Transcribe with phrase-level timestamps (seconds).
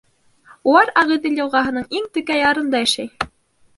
[0.69, 3.11] Улар Ағиҙел йылғаһының иң текә ярында йәшәй.